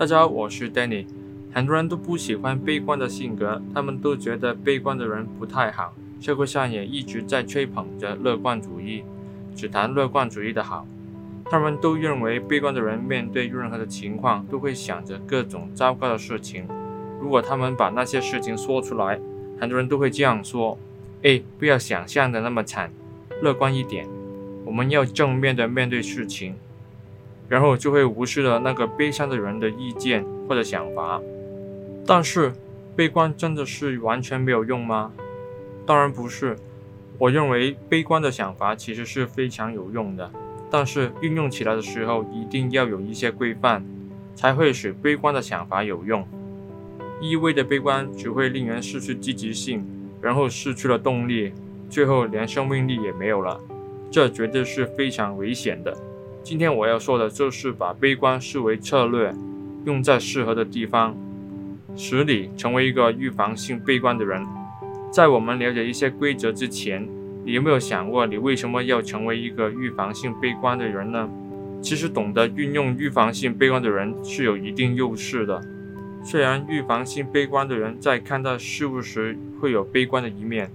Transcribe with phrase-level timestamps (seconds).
[0.00, 1.04] 大家好，我是 Danny。
[1.52, 5.92] 很多人都不喜欢悲观的性格，他们都觉得悲观的人不太好。
[6.18, 9.04] 社会上也一直在吹捧着乐观主义，
[9.54, 10.86] 只谈乐观主义的好。
[11.44, 16.66] 他们都认为悲观的人面对任何的情况都会想着各种糟糕的事情。
[17.20, 19.20] 如果他们把那些事情说出来，
[19.60, 20.78] 很多人都会这样说
[21.24, 22.90] ：“哎，不要想象的那么惨，
[23.42, 24.08] 乐观一点。
[24.64, 26.54] 我们要正面的面对事情。”
[27.50, 31.20] 然后就会无视了那个悲伤的人的意见或者想法。
[32.06, 32.52] 但是，
[32.96, 35.12] 悲观真的是完全没有用吗？
[35.84, 36.56] 当然不是。
[37.18, 40.30] 我认为悲观的想法其实是非常有用的，
[40.70, 43.84] 但是运用起来的时候一定要有一些规范，
[44.34, 46.26] 才会使悲观的想法有用。
[47.20, 49.84] 一味的悲观只会令人失去积极性，
[50.22, 51.52] 然后失去了动力，
[51.90, 53.60] 最后连生命力也没有了。
[54.10, 55.94] 这绝对是非常危险的。
[56.42, 59.32] 今天我要说的就是把悲观视为策略，
[59.84, 61.14] 用在适合的地方，
[61.94, 64.44] 使你成为一个预防性悲观的人。
[65.12, 67.06] 在我们了解一些规则之前，
[67.44, 71.28] 你有没有想过你为什么要成为一个预防性悲观的人呢？
[71.82, 75.60] 其实懂得运用预防性悲观的人是有一定优势的。
[76.22, 80.70] 虽然预防性悲观的人在看待事物时会有悲观的一面，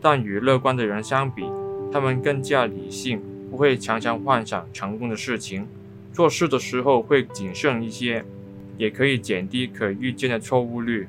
[0.00, 1.44] 但与乐观的人相比，
[1.92, 3.20] 他们更加理性。
[3.50, 5.66] 不会常常幻想成功的事情，
[6.12, 8.24] 做事的时候会谨慎一些，
[8.78, 11.06] 也可以减低可预见的错误率。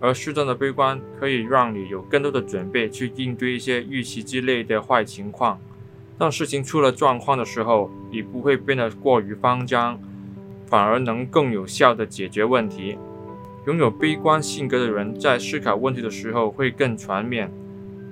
[0.00, 5.60] 而适当的悲观可以让你有更多的准备去应对一些预期之类的坏情况。
[6.18, 10.00] 当事情出了状况的时候，你不会变得过于慌张，
[10.66, 12.98] 反而能更有效地解决问题。
[13.66, 17.50] 拥有悲观性格的人在思考问题的时候会更全面，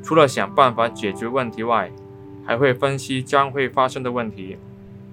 [0.03, 1.91] 除了想办法解决问题外，
[2.49, 4.57] 还会分析将会发生的问题，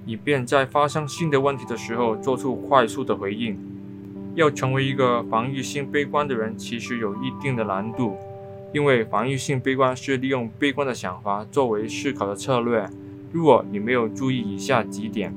[0.06, 3.60] 以便在发生新的问题的时候做出快速的回应。
[4.36, 8.16] 要成为一个防御性悲观的人，其实有一定的难度，
[8.74, 12.90] 因为防御性悲观是利用悲观的想法作为思考的策略。
[13.34, 15.34] 如果你没有注意以下几点，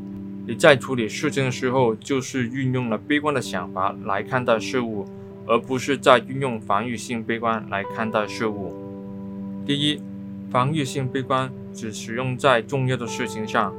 [0.47, 5.05] 你在处理事情的时候就是运用了悲观的想法来看待事物，
[5.49, 8.73] 而不是在运用防御性悲观来看待事物。
[9.67, 10.01] 第一，
[10.49, 11.51] 防御性悲观。
[11.73, 13.75] 只使用在重要的事情上，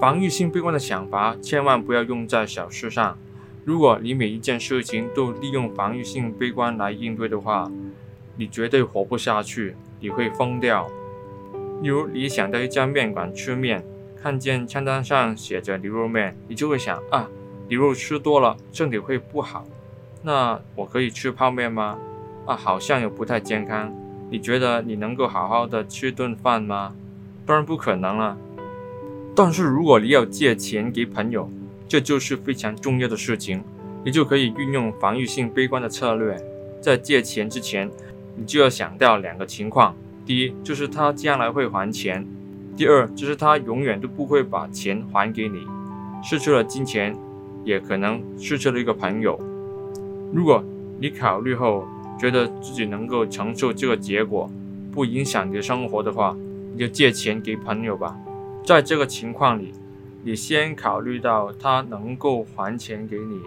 [0.00, 3.18] 防御性悲观的想法千万不要用在小事上。
[3.64, 7.70] 如果你每一件事情都利用防御性悲观来应对的话，
[8.36, 10.86] 你绝对活不下去，你会疯掉。
[11.82, 13.84] 例如，你想到一家面馆吃面，
[14.20, 17.28] 看见菜单上写着牛肉面，你就会想啊，
[17.68, 19.66] 牛肉吃多了身体会不好，
[20.22, 21.98] 那我可以吃泡面吗？
[22.46, 23.94] 啊，好像又不太健康。
[24.30, 26.94] 你觉得你能够好好的吃顿饭吗？
[27.46, 28.36] 当然不可能了。
[29.34, 31.50] 但是如果你要借钱给朋友，
[31.88, 33.62] 这就是非常重要的事情，
[34.04, 36.36] 你就可以运用防御性悲观的策略。
[36.80, 37.90] 在借钱之前，
[38.36, 39.94] 你就要想到两个情况：
[40.26, 42.22] 第一，就是他将来会还钱；
[42.76, 45.66] 第二，就是他永远都不会把钱还给你。
[46.22, 47.16] 失去了金钱，
[47.64, 49.40] 也可能失去了一个朋友。
[50.32, 50.62] 如果
[51.00, 51.86] 你考虑后，
[52.18, 54.50] 觉得自己能够承受这个结果，
[54.92, 56.36] 不影响你的生活的话，
[56.72, 58.18] 你就借钱给朋友吧。
[58.64, 59.72] 在这个情况里，
[60.24, 63.40] 你先考虑到他能够还钱给你，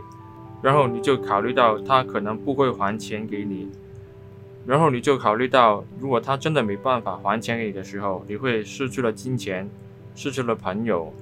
[0.62, 3.68] 然后你就考虑到他可能不会还钱给你，
[4.66, 9.70] 然后你就考虑到如果他真的没办法还钱给你的时候，你会失去了金钱，
[10.16, 11.14] 失去了朋友，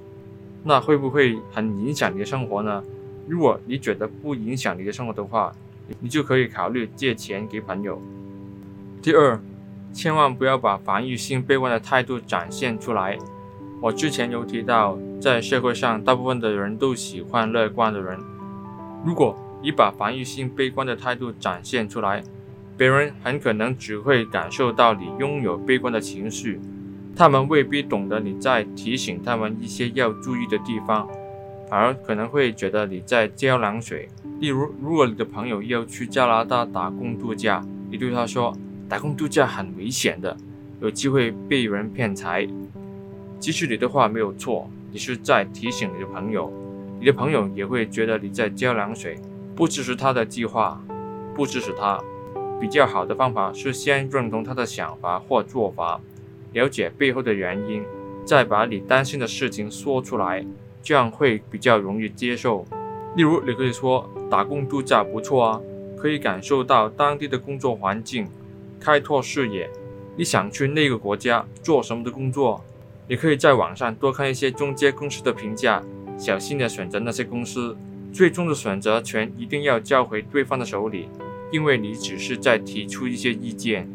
[0.62, 2.82] 那会不会很影响你的生活呢？
[3.26, 5.52] 如果你觉得不影响你的生活的话，
[5.98, 8.00] 你就可以考虑借钱给朋友。
[9.02, 9.40] 第二，
[9.92, 13.18] 千万不要把防御性悲观的态度展现出来。
[13.80, 18.18] 我之前有提到，在社会上，大部分的人都喜欢乐观的人。
[19.04, 22.22] 如果你把防御性悲观的态度展现出来，
[22.76, 26.60] 别人很可能只会感受到你拥有悲观的情绪，
[27.16, 31.08] 他们未必懂得你在提醒他们一些要注意的地方。
[31.70, 34.08] 反而可能会觉得你在浇冷水。
[34.40, 38.52] 例如，如果你的朋友要去加拿大打工度假，你对他说
[38.88, 40.36] ：“打工度假很危险的，
[40.80, 42.48] 有机会被人骗财。”
[43.38, 46.52] 即使你的话没有错，你是在提醒你的朋友，
[46.98, 49.16] 你的朋友也会觉得你在浇冷水，
[49.54, 50.82] 不支持他的计划，
[51.36, 52.02] 不支持他。
[52.60, 56.00] 比较好的方法是先认同他的想法或做法，
[56.52, 57.82] 了解背后的原因，
[58.24, 60.44] 再把你担心的事情说出来。
[60.82, 62.64] 这样会比较容易接受。
[63.16, 65.60] 例如，你可以说打工度假不错啊，
[65.96, 68.28] 可以感受到当地的工作环境，
[68.78, 69.68] 开拓视野。
[70.16, 72.62] 你想去那个国家做什么的工作？
[73.08, 75.82] 你可以在网上多看一些中介公司的评价，
[76.16, 77.76] 小心地选择那些公司。
[78.12, 81.08] 最终的选择权一定要交回对方的手里，
[81.52, 83.88] 因为你只是在提出一些意见，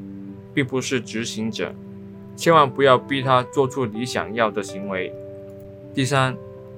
[0.54, 1.74] 并不是执行者。
[2.36, 5.14] 千万不要逼他做出你想要的行为。
[5.94, 6.36] 第三，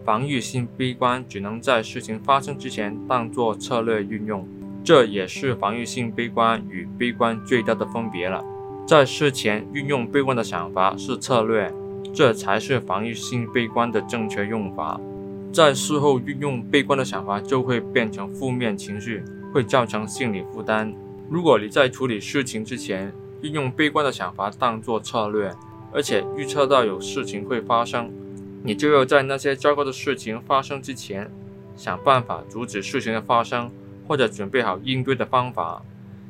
[0.07, 4.47] 防御性悲观只能在事情发生之前当作策略运用，
[4.81, 8.41] 这也是防御性悲观与悲观最大的分别了。
[8.87, 11.69] 在事前运用悲观的想法是策略，
[12.13, 14.97] 这才是防御性悲观的正确用法。
[15.51, 19.21] 在事后运用悲观的想法，就会变成负面情绪，
[19.53, 20.95] 会造成心理负担。
[21.29, 23.11] 如果你在处理事情之前
[23.41, 25.53] 运用悲观的想法当作策略，
[25.91, 28.09] 而且预测到有事情会发生，
[28.67, 31.31] 你就要在那些糟糕的事情发生之前，
[31.77, 33.71] 想办法阻止事情的发生，
[34.05, 35.81] 或者准备好应对的方法。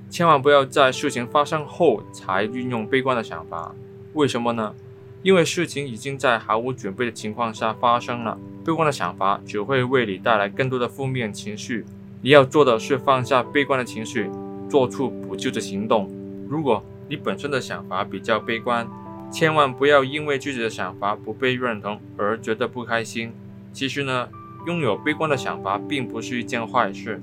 [0.07, 3.73] 千万不要在事情发生后才运用悲观的想法，
[4.13, 4.75] 为什么呢？
[5.23, 11.83] 因为事情已经在毫无准备的情况下发生了，悲观的想法只会为你带来更多的负面情绪。
[12.21, 14.29] 你要做的是放下悲观的情绪，
[14.69, 16.07] 做出补救的行动。
[16.47, 18.87] 如果你本身的想法比较悲观，
[19.31, 23.31] 千万不要因为自己的想法不被认同而觉得不开心。
[23.74, 24.29] 其实呢，
[24.65, 27.21] 拥有悲观的想法并不是一件坏事。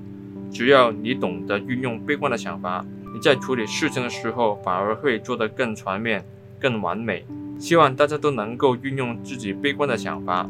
[0.51, 6.23] 只要你懂得运用悲观的想法，你在处理事情的时候反而会做得更全面、
[6.59, 7.25] 更完美。
[7.57, 10.49] 希望大家都能够运用自己悲观的想法。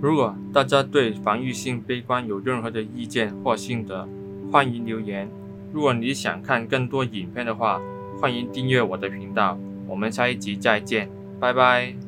[0.00, 4.08] 如果大家对防御性悲观有任何的意见或心得，
[4.50, 5.30] 欢迎留言。
[5.72, 7.80] 如果你想看更多影片的话，
[8.20, 9.58] 欢迎订阅我的频道。
[9.86, 11.08] 我们下一集再见，
[11.40, 12.03] 拜拜。